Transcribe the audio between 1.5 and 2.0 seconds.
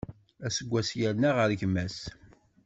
gma-s.